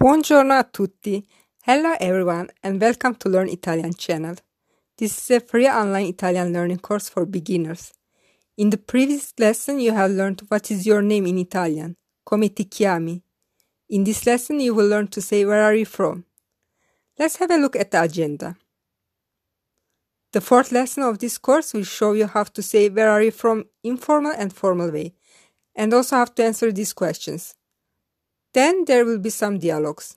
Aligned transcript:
Buongiorno 0.00 0.56
a 0.56 0.62
tutti. 0.62 1.26
Hello 1.64 1.92
everyone 1.98 2.48
and 2.62 2.80
welcome 2.80 3.16
to 3.16 3.28
Learn 3.28 3.48
Italian 3.48 3.92
channel. 3.94 4.36
This 4.96 5.18
is 5.18 5.30
a 5.30 5.40
free 5.40 5.66
online 5.68 6.06
Italian 6.06 6.52
learning 6.52 6.78
course 6.78 7.08
for 7.08 7.26
beginners. 7.26 7.92
In 8.56 8.70
the 8.70 8.78
previous 8.78 9.32
lesson 9.40 9.80
you 9.80 9.90
have 9.90 10.12
learned 10.12 10.42
what 10.50 10.70
is 10.70 10.86
your 10.86 11.02
name 11.02 11.26
in 11.26 11.36
Italian, 11.36 11.96
come 12.24 12.48
ti 12.48 12.64
chiami. 12.66 13.22
In 13.88 14.04
this 14.04 14.24
lesson 14.24 14.60
you 14.60 14.72
will 14.72 14.86
learn 14.86 15.08
to 15.08 15.20
say 15.20 15.44
where 15.44 15.64
are 15.64 15.74
you 15.74 15.84
from. 15.84 16.24
Let's 17.18 17.38
have 17.38 17.50
a 17.50 17.56
look 17.56 17.74
at 17.74 17.90
the 17.90 18.00
agenda. 18.00 18.56
The 20.32 20.40
fourth 20.40 20.70
lesson 20.70 21.02
of 21.02 21.18
this 21.18 21.38
course 21.38 21.74
will 21.74 21.82
show 21.82 22.12
you 22.12 22.28
how 22.28 22.44
to 22.44 22.62
say 22.62 22.88
where 22.88 23.10
are 23.10 23.22
you 23.22 23.32
from 23.32 23.64
informal 23.82 24.32
and 24.38 24.52
formal 24.52 24.92
way 24.92 25.14
and 25.74 25.92
also 25.92 26.18
how 26.18 26.26
to 26.26 26.44
answer 26.44 26.70
these 26.70 26.92
questions. 26.92 27.57
Then 28.52 28.84
there 28.86 29.04
will 29.04 29.18
be 29.18 29.30
some 29.30 29.58
dialogues. 29.58 30.16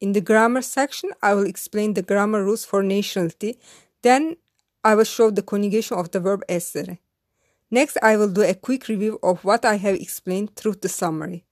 In 0.00 0.12
the 0.12 0.20
grammar 0.20 0.62
section, 0.62 1.10
I 1.22 1.34
will 1.34 1.46
explain 1.46 1.94
the 1.94 2.02
grammar 2.02 2.44
rules 2.44 2.64
for 2.64 2.82
nationality. 2.82 3.58
Then 4.02 4.36
I 4.84 4.94
will 4.94 5.04
show 5.04 5.30
the 5.30 5.42
conjugation 5.42 5.96
of 5.96 6.10
the 6.10 6.20
verb 6.20 6.42
essere. 6.48 6.98
Next, 7.70 7.96
I 8.02 8.16
will 8.16 8.28
do 8.28 8.42
a 8.42 8.54
quick 8.54 8.88
review 8.88 9.18
of 9.22 9.44
what 9.44 9.64
I 9.64 9.76
have 9.76 9.94
explained 9.96 10.54
through 10.54 10.74
the 10.74 10.88
summary. 10.88 11.44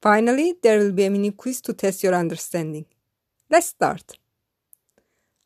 Finally, 0.00 0.54
there 0.62 0.78
will 0.78 0.92
be 0.92 1.04
a 1.04 1.10
mini 1.10 1.30
quiz 1.30 1.60
to 1.62 1.72
test 1.72 2.02
your 2.02 2.14
understanding. 2.14 2.86
Let's 3.50 3.68
start. 3.68 4.18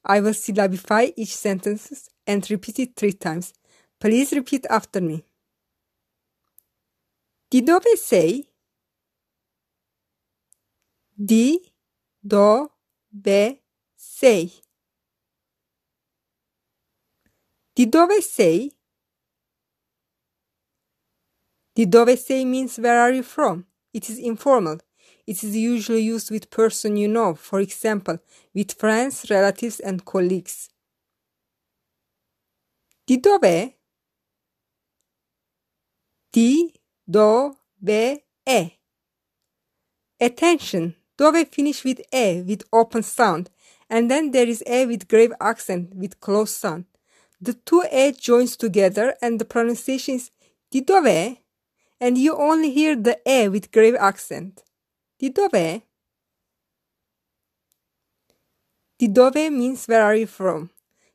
I 0.05 0.21
will 0.21 0.35
syllabify 0.35 1.11
each 1.17 1.35
sentence 1.37 2.09
and 2.27 2.49
repeat 2.51 2.79
it 2.79 2.97
three 2.97 3.13
times. 3.13 3.53
Please 4.01 4.33
repeat 4.33 4.67
after 4.69 5.01
me. 5.01 5.25
Di 7.51 7.61
dove 7.61 7.97
sei? 7.97 8.52
Di 11.25 11.63
dove 12.21 13.63
sei? 13.95 14.53
Di 17.73 17.89
dove 17.89 18.21
sei? 18.21 18.77
Di 21.77 21.87
dove 21.87 22.17
sei 22.17 22.45
means 22.45 22.77
where 22.79 22.99
are 22.99 23.15
you 23.15 23.23
from? 23.23 23.67
It 23.93 24.09
is 24.09 24.19
informal. 24.19 24.81
It 25.25 25.45
is 25.45 25.55
usually 25.55 26.03
used 26.03 26.33
with 26.33 26.51
person 26.51 26.97
you 26.97 27.07
know, 27.07 27.37
for 27.37 27.61
example, 27.61 28.19
with 28.53 28.73
friends, 28.73 29.31
relatives 29.31 29.79
and 29.79 30.05
colleagues. 30.05 30.71
Di 33.07 33.19
dove? 33.19 33.77
Di 36.33 36.73
dove 37.07 38.25
è? 38.45 38.77
Attention! 40.19 40.97
Dove 41.19 41.47
finish 41.49 41.85
with 41.85 42.01
e 42.13 42.43
with 42.43 42.63
open 42.73 43.03
sound, 43.03 43.51
and 43.89 44.11
then 44.11 44.31
there 44.31 44.49
is 44.49 44.63
a 44.67 44.87
with 44.87 45.09
grave 45.09 45.33
accent 45.41 45.95
with 45.95 46.21
closed 46.21 46.55
sound. 46.55 46.87
The 47.41 47.55
two 47.55 47.85
e 47.93 48.13
joins 48.13 48.57
together 48.57 49.15
and 49.21 49.39
the 49.39 49.45
pronunciation 49.45 50.15
is 50.15 50.31
di 50.71 50.81
dove, 50.81 51.39
and 52.01 52.17
you 52.17 52.37
only 52.37 52.71
hear 52.71 52.97
the 52.97 53.19
e 53.29 53.49
with 53.49 53.71
grave 53.73 53.97
accent. 53.97 54.63
Di 55.19 55.29
dove? 55.31 55.83
Di 58.99 59.09
dove 59.09 59.51
means 59.53 59.87
where 59.87 60.03
are 60.03 60.15
you 60.15 60.27
from? 60.27 60.71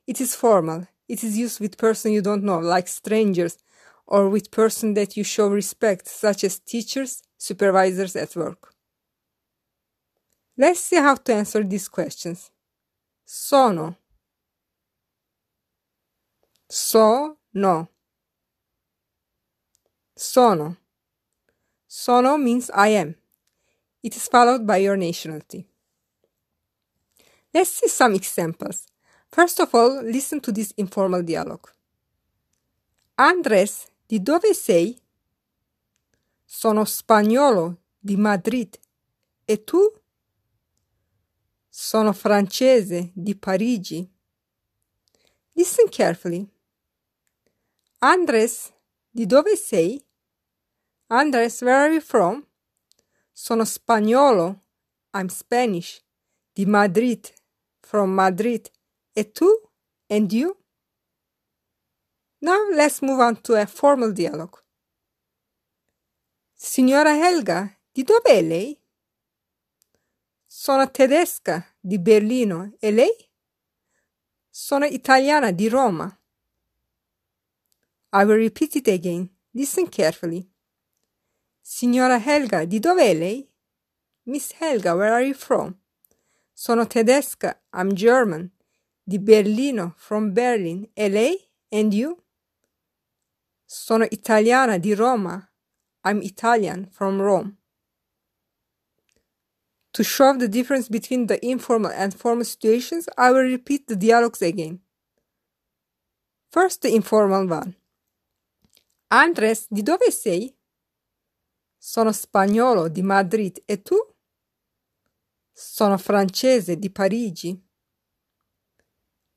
It 0.06 0.22
is 0.22 0.36
formal. 0.36 0.88
It 1.08 1.24
is 1.24 1.38
used 1.38 1.60
with 1.60 1.78
person 1.78 2.12
you 2.12 2.22
don't 2.22 2.44
know, 2.44 2.60
like 2.60 2.88
strangers, 2.88 3.58
or 4.06 4.30
with 4.30 4.52
person 4.52 4.94
that 4.94 5.18
you 5.18 5.24
show 5.24 5.48
respect, 5.48 6.08
such 6.08 6.44
as 6.44 6.60
teachers, 6.60 7.24
supervisors 7.38 8.16
at 8.16 8.36
work. 8.36 8.74
Let's 10.58 10.80
see 10.80 10.98
how 10.98 11.16
to 11.16 11.34
answer 11.34 11.64
these 11.64 11.88
questions. 11.88 12.50
Sono. 13.26 13.96
Sono. 16.68 17.90
Sono. 20.16 20.78
Sono 21.88 22.38
means 22.38 22.72
I 22.74 22.90
am. 22.96 23.16
It 24.02 24.16
is 24.16 24.28
followed 24.28 24.66
by 24.66 24.78
your 24.78 24.98
nationality. 24.98 25.68
Let's 27.54 27.70
see 27.70 27.88
some 27.88 28.16
examples. 28.16 28.88
First 29.32 29.60
of 29.60 29.74
all, 29.76 30.02
listen 30.04 30.40
to 30.42 30.52
this 30.52 30.74
informal 30.78 31.24
dialogue. 31.24 31.72
Andres, 33.18 33.88
di 34.08 34.20
dove 34.22 34.54
sei? 34.54 35.00
Sono 36.46 36.86
spagnolo 36.86 37.78
di 38.00 38.16
Madrid. 38.16 38.80
E 39.46 39.64
tu? 39.64 39.92
Sono 41.80 42.12
francese 42.12 43.12
di 43.14 43.36
Parigi. 43.36 44.12
Listen 45.52 45.88
carefully. 45.90 46.44
Andres, 48.00 48.74
di 49.12 49.28
dove 49.28 49.56
sei? 49.56 50.04
Andres, 51.10 51.62
where 51.62 51.78
are 51.78 51.94
you 51.94 52.02
from? 52.02 52.44
Sono 53.32 53.64
spagnolo. 53.64 54.60
I'm 55.14 55.28
Spanish. 55.28 56.04
Di 56.52 56.66
Madrid. 56.66 57.32
From 57.80 58.12
Madrid. 58.12 58.72
E 59.14 59.32
tu? 59.32 59.46
And 60.10 60.32
you? 60.32 60.58
Now 62.40 62.72
let's 62.74 63.04
move 63.04 63.20
on 63.20 63.40
to 63.44 63.54
a 63.54 63.68
formal 63.68 64.14
dialogue. 64.14 64.64
Signora 66.56 67.14
Helga, 67.14 67.72
di 67.92 68.02
dove 68.02 68.32
è 68.32 68.42
lei? 68.42 68.76
Sono 70.68 70.92
tedesca 70.92 71.66
di 71.80 71.98
Berlino 71.98 72.76
e 72.82 72.92
lei? 72.92 73.32
Sono 74.50 74.84
italiana 74.84 75.52
di 75.52 75.70
Roma. 75.70 76.20
I 78.12 78.26
will 78.26 78.36
repeat 78.36 78.76
it 78.76 78.90
again. 78.90 79.34
Listen 79.52 79.88
carefully. 79.88 80.46
Signora 81.62 82.20
Helga, 82.22 82.66
di 82.66 82.80
dove 82.80 83.02
è 83.06 83.14
lei? 83.14 83.50
Miss 84.24 84.52
Helga, 84.60 84.94
where 84.94 85.14
are 85.14 85.24
you 85.24 85.34
from? 85.34 85.74
Sono 86.52 86.86
tedesca, 86.86 87.64
I'm 87.74 87.94
German. 87.94 88.52
Di 89.06 89.20
Berlino, 89.20 89.94
from 89.96 90.34
Berlin. 90.34 90.86
E 90.94 91.08
lei? 91.08 91.50
And 91.72 91.94
you? 91.94 92.22
Sono 93.64 94.06
italiana 94.10 94.78
di 94.78 94.94
Roma. 94.94 95.50
I'm 96.04 96.22
Italian, 96.22 96.90
from 96.92 97.22
Rome. 97.22 97.57
To 99.94 100.04
show 100.04 100.38
the 100.38 100.48
difference 100.48 100.90
between 100.90 101.28
the 101.28 101.44
informal 101.44 101.92
and 101.92 102.14
formal 102.14 102.46
situations, 102.46 103.08
I 103.18 103.32
will 103.32 103.44
repeat 103.44 103.88
the 103.88 103.96
dialogues 103.96 104.42
again. 104.42 104.82
First, 106.52 106.82
the 106.82 106.94
informal 106.94 107.48
one. 107.48 107.76
Andres, 109.10 109.68
di 109.70 109.82
dove 109.84 110.12
sei? 110.12 110.54
Sono 111.78 112.12
spagnolo 112.12 112.90
di 112.90 113.02
Madrid 113.02 113.62
e 113.66 113.82
tu? 113.82 113.96
Sono 115.54 115.98
francese 115.98 116.78
di 116.78 116.90
Parigi. 116.90 117.60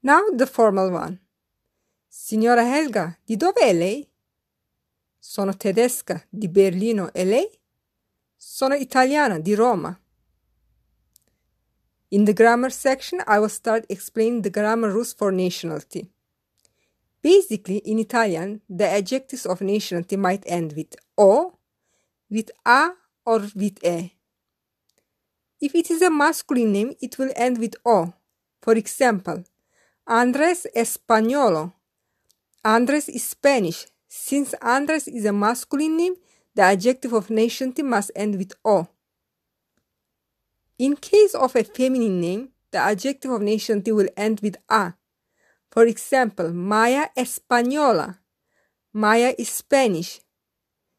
Now 0.00 0.34
the 0.34 0.46
formal 0.46 0.92
one. 0.92 1.20
Signora 2.08 2.62
Helga, 2.62 3.18
di 3.24 3.36
dove 3.36 3.60
è 3.60 3.72
lei? 3.72 4.10
Sono 5.18 5.56
tedesca 5.56 6.24
di 6.28 6.48
Berlino 6.48 7.12
e 7.12 7.24
lei? 7.24 7.60
Sono 8.36 8.74
italiana 8.74 9.38
di 9.38 9.54
Roma. 9.54 9.99
In 12.10 12.24
the 12.24 12.34
grammar 12.34 12.70
section, 12.70 13.22
I 13.26 13.38
will 13.38 13.48
start 13.48 13.86
explaining 13.88 14.42
the 14.42 14.50
grammar 14.50 14.90
rules 14.90 15.12
for 15.12 15.30
nationality. 15.30 16.10
Basically, 17.22 17.78
in 17.78 18.00
Italian, 18.00 18.62
the 18.68 18.88
adjectives 18.88 19.46
of 19.46 19.60
nationality 19.60 20.16
might 20.16 20.42
end 20.46 20.72
with 20.72 20.96
o, 21.16 21.58
with 22.28 22.50
a, 22.66 22.90
or 23.24 23.40
with 23.54 23.84
e. 23.84 24.14
If 25.60 25.74
it 25.74 25.90
is 25.90 26.02
a 26.02 26.10
masculine 26.10 26.72
name, 26.72 26.94
it 27.00 27.16
will 27.16 27.30
end 27.36 27.58
with 27.58 27.74
o. 27.84 28.12
For 28.60 28.74
example, 28.74 29.44
Andres 30.06 30.66
españolo. 30.74 31.74
Andres 32.64 33.08
is 33.08 33.22
Spanish. 33.22 33.86
Since 34.08 34.54
Andres 34.60 35.06
is 35.06 35.24
a 35.26 35.32
masculine 35.32 35.96
name, 35.96 36.14
the 36.56 36.62
adjective 36.62 37.12
of 37.12 37.30
nationality 37.30 37.82
must 37.82 38.10
end 38.16 38.36
with 38.36 38.52
o. 38.64 38.88
In 40.80 40.96
case 40.96 41.34
of 41.34 41.54
a 41.56 41.62
feminine 41.62 42.22
name, 42.22 42.48
the 42.70 42.78
adjective 42.78 43.30
of 43.30 43.42
nationality 43.42 43.92
will 43.92 44.08
end 44.16 44.40
with 44.40 44.56
a. 44.70 44.94
For 45.70 45.84
example, 45.84 46.54
Maya 46.54 47.08
Española. 47.14 48.16
Maya 48.94 49.34
is 49.36 49.50
Spanish. 49.50 50.22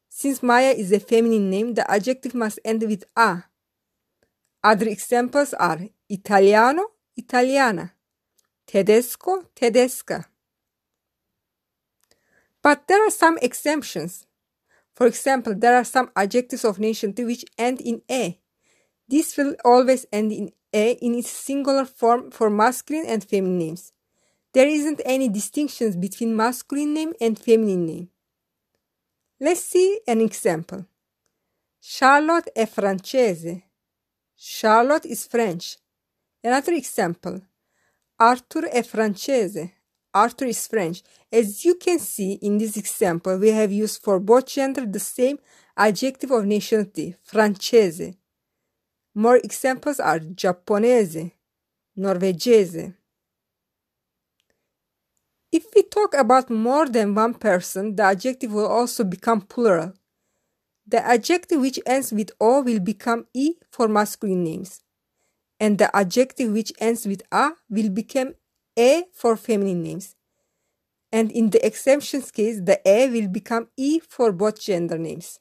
Since 0.08 0.40
Maya 0.40 0.70
is 0.70 0.92
a 0.92 1.00
feminine 1.00 1.50
name, 1.50 1.74
the 1.74 1.90
adjective 1.90 2.32
must 2.32 2.60
end 2.64 2.84
with 2.84 3.02
a. 3.16 3.42
Other 4.62 4.86
examples 4.86 5.52
are 5.54 5.80
Italiano, 6.08 6.84
Italiana, 7.16 7.94
Tedesco, 8.68 9.48
Tedesca. 9.56 10.26
But 12.62 12.86
there 12.86 13.04
are 13.04 13.10
some 13.10 13.36
exemptions. 13.42 14.28
For 14.94 15.08
example, 15.08 15.56
there 15.56 15.74
are 15.74 15.84
some 15.84 16.12
adjectives 16.14 16.64
of 16.64 16.78
nationality 16.78 17.24
which 17.24 17.44
end 17.58 17.80
in 17.80 18.02
a. 18.08 18.38
This 19.08 19.36
will 19.36 19.54
always 19.64 20.06
end 20.12 20.32
in 20.32 20.52
a 20.72 20.92
in 20.92 21.14
its 21.14 21.30
singular 21.30 21.84
form 21.84 22.30
for 22.30 22.48
masculine 22.48 23.06
and 23.06 23.22
feminine 23.22 23.58
names. 23.58 23.92
There 24.54 24.68
isn't 24.68 25.00
any 25.04 25.28
distinctions 25.28 25.96
between 25.96 26.36
masculine 26.36 26.94
name 26.94 27.12
and 27.20 27.38
feminine 27.38 27.86
name. 27.86 28.08
Let's 29.40 29.64
see 29.64 30.00
an 30.06 30.20
example. 30.20 30.86
Charlotte 31.80 32.52
è 32.54 32.66
francese. 32.66 33.62
Charlotte 34.36 35.06
is 35.06 35.26
French. 35.26 35.78
Another 36.44 36.74
example. 36.74 37.40
Arthur 38.18 38.68
è 38.68 38.82
francese. 38.84 39.72
Arthur 40.14 40.46
is 40.46 40.66
French. 40.66 41.02
As 41.32 41.64
you 41.64 41.74
can 41.76 41.98
see 41.98 42.34
in 42.42 42.58
this 42.58 42.76
example, 42.76 43.38
we 43.38 43.50
have 43.50 43.72
used 43.72 44.02
for 44.02 44.20
both 44.20 44.46
gender 44.46 44.84
the 44.86 45.00
same 45.00 45.38
adjective 45.76 46.30
of 46.30 46.44
nationality, 46.44 47.16
francese. 47.22 48.14
More 49.14 49.36
examples 49.36 50.00
are 50.00 50.18
giapponese, 50.18 51.32
norvegese. 51.98 52.94
If 55.50 55.66
we 55.74 55.82
talk 55.82 56.14
about 56.14 56.48
more 56.48 56.88
than 56.88 57.14
one 57.14 57.34
person, 57.34 57.94
the 57.94 58.04
adjective 58.04 58.52
will 58.52 58.66
also 58.66 59.04
become 59.04 59.42
plural. 59.42 59.92
The 60.86 61.04
adjective 61.04 61.60
which 61.60 61.78
ends 61.84 62.10
with 62.10 62.30
O 62.40 62.62
will 62.62 62.80
become 62.80 63.26
E 63.34 63.56
for 63.70 63.86
masculine 63.86 64.44
names, 64.44 64.80
and 65.60 65.76
the 65.76 65.94
adjective 65.94 66.50
which 66.50 66.72
ends 66.78 67.06
with 67.06 67.22
A 67.30 67.50
will 67.68 67.90
become 67.90 68.34
E 68.76 69.04
for 69.12 69.36
feminine 69.36 69.82
names. 69.82 70.16
And 71.12 71.30
in 71.30 71.50
the 71.50 71.64
exemptions 71.64 72.30
case, 72.30 72.58
the 72.62 72.80
E 72.86 73.10
will 73.10 73.28
become 73.28 73.68
E 73.76 74.00
for 74.00 74.32
both 74.32 74.58
gender 74.58 74.96
names. 74.96 75.38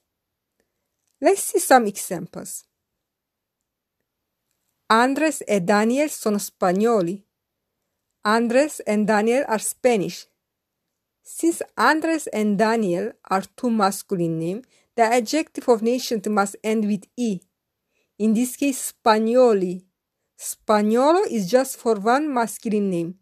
Let's 1.22 1.44
see 1.44 1.60
some 1.60 1.88
examples. 1.88 2.66
Andres 4.94 5.42
e 5.48 5.62
Daniel 5.62 6.10
sono 6.10 6.38
spagnoli. 6.38 7.26
Andres 8.24 8.82
and 8.86 9.08
Daniel 9.08 9.46
are 9.48 9.62
Spanish. 9.62 10.28
Since 11.24 11.64
Andres 11.78 12.28
and 12.34 12.58
Daniel 12.58 13.14
are 13.30 13.46
two 13.56 13.70
masculine 13.70 14.38
names, 14.38 14.66
the 14.96 15.04
adjective 15.04 15.70
of 15.70 15.82
nation 15.82 16.22
must 16.28 16.58
end 16.62 16.84
with 16.84 17.08
e. 17.16 17.40
In 18.18 18.34
this 18.34 18.58
case, 18.58 18.92
spagnoli. 18.92 19.86
Spagnolo 20.38 21.26
is 21.26 21.50
just 21.50 21.78
for 21.78 21.96
one 21.96 22.28
masculine 22.28 22.90
name, 22.90 23.16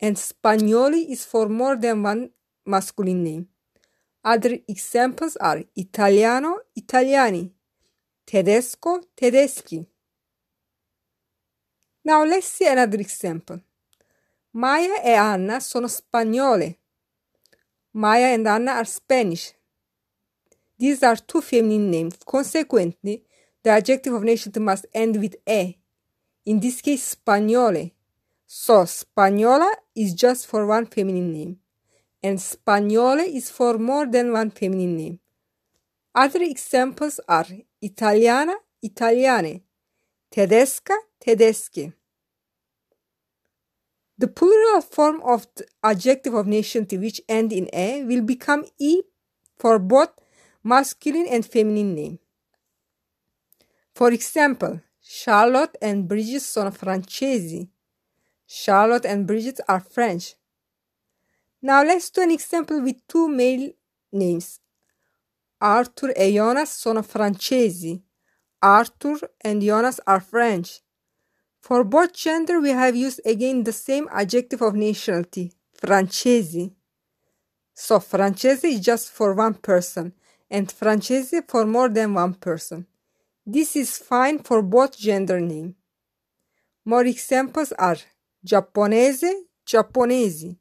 and 0.00 0.16
spagnoli 0.16 1.08
is 1.08 1.24
for 1.24 1.48
more 1.48 1.76
than 1.76 2.02
one 2.02 2.30
masculine 2.64 3.22
name. 3.22 3.46
Other 4.24 4.58
examples 4.66 5.36
are 5.36 5.62
italiano, 5.76 6.62
italiani, 6.74 7.52
tedesco, 8.26 9.02
tedeschi. 9.16 9.86
Now 12.06 12.24
let's 12.24 12.46
see 12.46 12.68
another 12.68 13.00
example. 13.00 13.60
Maya 14.52 15.02
e 15.04 15.10
Anna 15.14 15.58
sono 15.58 15.88
spagnole. 15.88 16.78
Maya 17.94 18.32
and 18.32 18.46
Anna 18.46 18.74
are 18.74 18.84
Spanish. 18.84 19.54
These 20.78 21.02
are 21.02 21.16
two 21.16 21.40
feminine 21.40 21.90
names. 21.90 22.16
Consequently, 22.24 23.24
the 23.64 23.70
adjective 23.70 24.14
of 24.14 24.22
nationality 24.22 24.60
must 24.60 24.86
end 24.94 25.16
with 25.16 25.34
e. 25.48 25.78
In 26.44 26.60
this 26.60 26.80
case, 26.80 27.16
spagnole. 27.16 27.90
So, 28.46 28.84
spagnola 28.84 29.72
is 29.96 30.14
just 30.14 30.46
for 30.46 30.64
one 30.64 30.86
feminine 30.86 31.32
name, 31.32 31.56
and 32.22 32.38
spagnole 32.38 33.26
is 33.26 33.50
for 33.50 33.78
more 33.78 34.06
than 34.06 34.30
one 34.30 34.50
feminine 34.50 34.96
name. 34.96 35.18
Other 36.14 36.42
examples 36.42 37.18
are 37.28 37.48
italiana, 37.82 38.54
italiane, 38.80 39.62
tedesca, 40.36 40.92
tedeschi. 41.18 41.94
The 44.18 44.28
plural 44.28 44.82
form 44.82 45.22
of 45.22 45.46
the 45.56 45.64
adjective 45.82 46.34
of 46.34 46.46
nationality 46.46 46.98
which 46.98 47.22
end 47.26 47.54
in 47.54 47.70
a 47.72 48.04
will 48.04 48.20
become 48.20 48.66
e 48.78 49.00
for 49.56 49.78
both 49.78 50.10
masculine 50.62 51.26
and 51.26 51.42
feminine 51.42 51.94
name. 51.94 52.18
For 53.94 54.12
example, 54.12 54.82
Charlotte 55.00 55.78
and 55.80 56.06
Bridget 56.06 56.42
sono 56.42 56.70
francesi. 56.70 57.68
Charlotte 58.46 59.06
and 59.06 59.26
Bridget 59.26 59.60
are 59.66 59.80
French. 59.80 60.34
Now 61.62 61.82
let's 61.82 62.10
do 62.10 62.20
an 62.20 62.30
example 62.30 62.82
with 62.82 62.96
two 63.08 63.26
male 63.28 63.72
names. 64.12 64.60
Arthur 65.62 66.12
e 66.14 66.30
Jonas 66.30 66.78
sono 66.78 67.02
francesi. 67.02 68.05
Arthur 68.62 69.16
and 69.42 69.62
Jonas 69.62 70.00
are 70.06 70.20
French. 70.20 70.80
For 71.60 71.84
both 71.84 72.12
gender, 72.14 72.60
we 72.60 72.70
have 72.70 72.96
used 72.96 73.20
again 73.24 73.64
the 73.64 73.72
same 73.72 74.08
adjective 74.12 74.62
of 74.62 74.74
nationality, 74.74 75.52
francesi. 75.76 76.72
So 77.74 78.00
francese 78.00 78.64
is 78.64 78.80
just 78.80 79.10
for 79.10 79.34
one 79.34 79.54
person 79.54 80.14
and 80.50 80.70
francese 80.70 81.34
for 81.48 81.66
more 81.66 81.88
than 81.88 82.14
one 82.14 82.34
person. 82.34 82.86
This 83.44 83.76
is 83.76 83.98
fine 83.98 84.40
for 84.40 84.62
both 84.62 84.98
gender 84.98 85.40
name. 85.40 85.76
More 86.84 87.04
examples 87.04 87.72
are 87.72 87.98
giapponese, 88.46 89.32
giapponesi, 89.66 90.56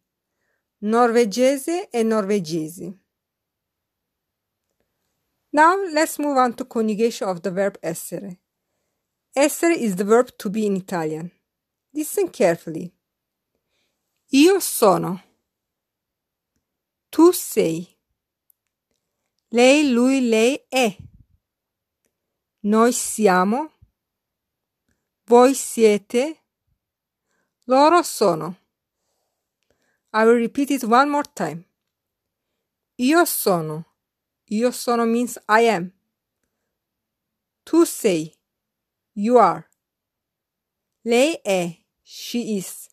norvegese 0.84 1.86
and 1.94 2.12
norvegesi. 2.12 2.96
Now 5.56 5.78
let's 5.94 6.20
move 6.20 6.38
on 6.38 6.54
to 6.56 6.66
conjugation 6.66 7.30
of 7.30 7.42
the 7.42 7.50
verb 7.50 7.78
essere. 7.82 8.40
Essere 9.34 9.72
is 9.72 9.96
the 9.96 10.04
verb 10.04 10.38
to 10.40 10.50
be 10.50 10.66
in 10.66 10.76
Italian. 10.76 11.32
Listen 11.94 12.28
carefully. 12.28 12.92
Io 14.34 14.60
sono. 14.60 15.22
Tu 17.10 17.32
sei. 17.32 17.88
Lei, 19.50 19.94
lui, 19.94 20.28
lei 20.28 20.60
è. 20.70 20.98
Noi 22.64 22.92
siamo. 22.92 23.72
Voi 25.26 25.54
siete. 25.54 26.44
Loro 27.68 28.02
sono. 28.04 28.58
I 30.12 30.26
will 30.26 30.36
repeat 30.36 30.72
it 30.72 30.84
one 30.84 31.10
more 31.10 31.32
time. 31.34 31.64
Io 32.98 33.24
sono. 33.24 33.95
Io 34.50 34.72
sono 34.72 35.06
means 35.06 35.38
I 35.50 35.68
am. 35.70 35.92
Tu 37.64 37.86
sei. 37.86 38.34
You 39.14 39.38
are. 39.38 39.68
Lei 41.04 41.40
è. 41.44 41.84
She 42.04 42.56
is. 42.58 42.90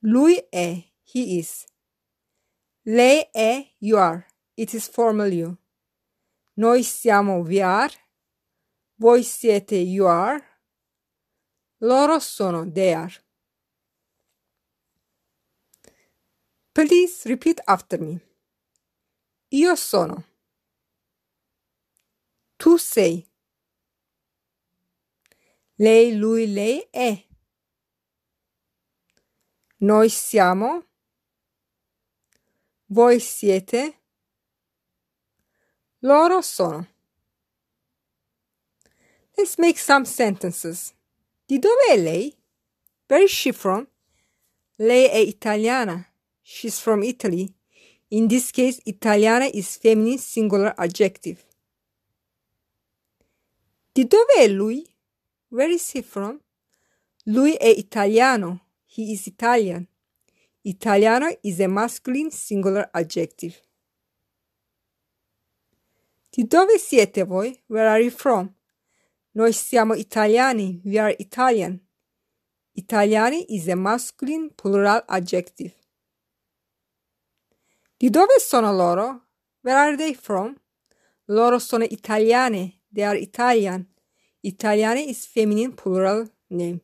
Lui 0.00 0.36
è. 0.50 0.90
He 1.02 1.38
is. 1.38 1.66
Lei 2.84 3.28
è. 3.32 3.74
You 3.78 3.98
are. 3.98 4.26
It 4.56 4.72
is 4.72 4.88
formal 4.88 5.32
you. 5.32 5.58
Noi 6.56 6.82
siamo. 6.82 7.42
We 7.42 7.60
are. 7.60 7.92
Voi 8.96 9.22
siete. 9.22 9.76
You 9.76 10.06
are. 10.06 10.42
Loro 11.80 12.18
sono. 12.20 12.64
They 12.70 12.94
are. 12.94 13.12
Please 16.72 17.28
repeat 17.28 17.60
after 17.66 18.00
me. 18.00 18.20
Io 19.54 19.76
sono. 19.76 20.24
Tu 22.56 22.78
sei. 22.78 23.30
Lei, 25.74 26.16
lui, 26.16 26.50
lei 26.50 26.80
è. 26.90 27.26
Noi 29.80 30.08
siamo. 30.08 30.86
Voi 32.86 33.20
siete. 33.20 34.00
Loro 35.98 36.40
sono. 36.40 36.88
Let's 39.36 39.58
make 39.58 39.78
some 39.78 40.06
sentences. 40.06 40.94
Di 41.44 41.58
dove 41.58 41.88
è 41.90 41.98
lei? 41.98 42.34
Where 43.06 43.24
is 43.24 43.30
she 43.30 43.52
from? 43.52 43.86
Lei 44.76 45.08
è 45.08 45.16
italiana. 45.16 46.10
She's 46.40 46.80
from 46.80 47.02
Italy. 47.02 47.54
In 48.12 48.28
this 48.28 48.50
case, 48.52 48.78
italiana 48.84 49.46
is 49.46 49.78
feminine 49.78 50.18
singular 50.18 50.74
adjective. 50.76 51.42
Di 53.94 54.04
dove 54.04 54.34
è 54.36 54.48
lui? 54.48 54.86
Where 55.48 55.72
is 55.72 55.90
he 55.92 56.02
from? 56.02 56.38
Lui 57.24 57.54
è 57.56 57.68
italiano. 57.68 58.60
He 58.84 59.12
is 59.12 59.26
Italian. 59.26 59.88
Italiano 60.62 61.34
is 61.42 61.58
a 61.60 61.68
masculine 61.68 62.30
singular 62.30 62.90
adjective. 62.92 63.54
Di 66.30 66.44
dove 66.44 66.78
siete 66.78 67.24
voi? 67.24 67.58
Where 67.68 67.88
are 67.88 68.02
you 68.02 68.10
from? 68.10 68.54
Noi 69.32 69.52
siamo 69.52 69.94
italiani. 69.94 70.82
We 70.84 70.98
are 70.98 71.16
Italian. 71.18 71.80
Italiani 72.74 73.46
is 73.48 73.68
a 73.68 73.74
masculine 73.74 74.50
plural 74.50 75.02
adjective. 75.08 75.81
Di 78.02 78.10
dove 78.10 78.40
sono 78.40 78.72
loro? 78.72 79.28
Where 79.60 79.76
are 79.76 79.96
they 79.96 80.12
from? 80.14 80.56
Loro 81.26 81.60
sono 81.60 81.84
italiane. 81.84 82.80
They 82.92 83.04
are 83.04 83.16
Italian. 83.16 83.86
Italiane 84.42 85.08
is 85.08 85.24
feminine 85.24 85.72
plural 85.72 86.28
name. 86.50 86.80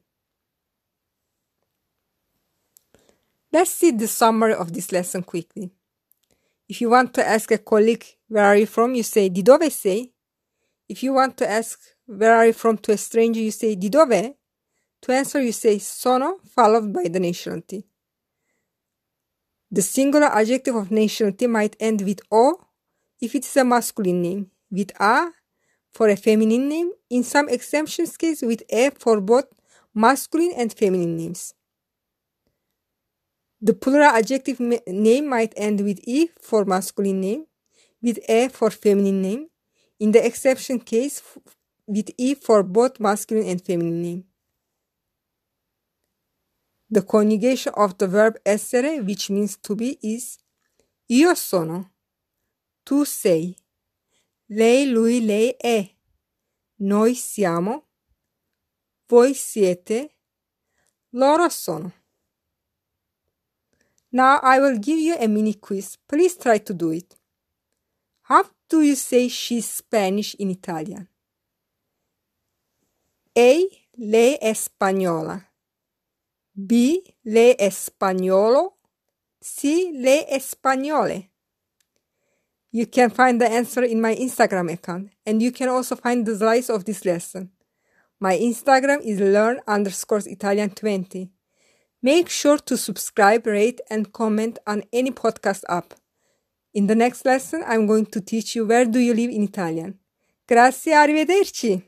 Let's 3.50 3.72
see 3.72 3.90
the 3.90 4.06
summary 4.06 4.54
of 4.54 4.72
this 4.72 4.92
lesson 4.92 5.24
quickly. 5.24 5.72
If 6.68 6.80
you 6.80 6.90
want 6.90 7.12
to 7.14 7.26
ask 7.26 7.50
a 7.50 7.58
colleague, 7.58 8.04
where 8.28 8.44
are 8.44 8.56
you 8.56 8.66
from? 8.66 8.94
You 8.94 9.02
say, 9.02 9.28
di 9.28 9.42
dove 9.42 9.72
sei? 9.72 10.12
If 10.88 11.02
you 11.02 11.14
want 11.14 11.36
to 11.38 11.50
ask, 11.50 11.80
where 12.06 12.36
are 12.36 12.46
you 12.46 12.52
from 12.52 12.78
to 12.78 12.92
a 12.92 12.96
stranger? 12.96 13.40
You 13.40 13.50
say, 13.50 13.74
di 13.74 13.88
dove? 13.88 14.36
To 15.02 15.12
answer, 15.12 15.42
you 15.42 15.50
say, 15.50 15.80
sono, 15.80 16.38
followed 16.54 16.92
by 16.92 17.08
the 17.08 17.18
nationality. 17.18 17.88
The 19.70 19.82
singular 19.82 20.28
adjective 20.28 20.74
of 20.74 20.90
nationality 20.90 21.46
might 21.46 21.76
end 21.78 22.00
with 22.02 22.20
o 22.32 22.64
if 23.20 23.34
it 23.34 23.44
is 23.44 23.56
a 23.56 23.64
masculine 23.64 24.22
name, 24.22 24.50
with 24.70 24.90
a 25.00 25.32
for 25.90 26.08
a 26.08 26.16
feminine 26.16 26.68
name, 26.68 26.92
in 27.10 27.22
some 27.22 27.48
exemptions 27.48 28.16
case 28.16 28.40
with 28.42 28.62
a 28.70 28.90
for 28.90 29.20
both 29.20 29.46
masculine 29.94 30.52
and 30.56 30.72
feminine 30.72 31.16
names. 31.16 31.54
The 33.60 33.74
plural 33.74 34.10
adjective 34.10 34.60
name 34.60 35.26
might 35.26 35.52
end 35.56 35.80
with 35.80 36.00
e 36.04 36.30
for 36.40 36.64
masculine 36.64 37.20
name, 37.20 37.46
with 38.00 38.20
a 38.28 38.48
for 38.48 38.70
feminine 38.70 39.20
name, 39.20 39.48
in 39.98 40.12
the 40.12 40.24
exception 40.24 40.78
case 40.78 41.20
with 41.86 42.10
e 42.16 42.34
for 42.34 42.62
both 42.62 43.00
masculine 43.00 43.46
and 43.46 43.60
feminine 43.60 44.00
name. 44.00 44.24
The 46.90 47.02
conjugation 47.02 47.72
of 47.76 47.98
the 47.98 48.06
verb 48.06 48.38
essere, 48.44 49.00
which 49.02 49.30
means 49.30 49.56
to 49.58 49.74
be, 49.74 49.98
is 50.02 50.38
io 51.08 51.34
sono, 51.34 51.90
tu 52.84 53.04
sei, 53.04 53.56
lei, 54.48 54.86
lui, 54.86 55.20
lei 55.20 55.54
è, 55.62 55.90
noi 56.80 57.14
siamo, 57.14 57.88
voi 59.08 59.34
siete, 59.34 60.14
loro 61.10 61.48
sono. 61.48 61.92
Now 64.10 64.40
I 64.42 64.58
will 64.58 64.78
give 64.78 64.98
you 64.98 65.16
a 65.18 65.28
mini 65.28 65.54
quiz. 65.54 65.98
Please 66.06 66.36
try 66.36 66.58
to 66.58 66.72
do 66.72 66.90
it. 66.92 67.14
How 68.22 68.44
do 68.68 68.80
you 68.82 68.94
say 68.94 69.28
she's 69.28 69.68
Spanish 69.68 70.34
in 70.38 70.50
Italian? 70.50 71.08
A. 73.36 73.66
Lei 73.96 74.36
è 74.36 74.54
spagnola. 74.54 75.47
B. 76.60 77.00
le 77.22 77.54
è 77.54 77.70
spagnolo. 77.70 78.78
C. 79.38 79.90
Lei 79.92 80.24
è 80.24 80.40
spagnole. 80.40 81.30
You 82.70 82.88
can 82.88 83.10
find 83.10 83.40
the 83.40 83.46
answer 83.46 83.84
in 83.84 84.00
my 84.00 84.12
Instagram 84.16 84.68
account, 84.68 85.12
and 85.24 85.40
you 85.40 85.52
can 85.52 85.68
also 85.68 85.94
find 85.94 86.26
the 86.26 86.34
slides 86.34 86.68
of 86.68 86.84
this 86.84 87.04
lesson. 87.04 87.52
My 88.18 88.36
Instagram 88.36 89.02
is 89.04 89.20
learn 89.20 89.60
underscore 89.68 90.22
Italian 90.26 90.70
20. 90.70 91.30
Make 92.02 92.28
sure 92.28 92.58
to 92.58 92.76
subscribe, 92.76 93.46
rate, 93.46 93.80
and 93.88 94.12
comment 94.12 94.58
on 94.66 94.82
any 94.92 95.12
podcast 95.12 95.62
app. 95.68 95.94
In 96.74 96.88
the 96.88 96.96
next 96.96 97.24
lesson, 97.24 97.62
I'm 97.68 97.86
going 97.86 98.06
to 98.06 98.20
teach 98.20 98.56
you 98.56 98.66
where 98.66 98.84
do 98.84 98.98
you 98.98 99.14
live 99.14 99.30
in 99.30 99.44
Italian. 99.44 100.00
Grazie, 100.48 100.94
arrivederci! 100.94 101.84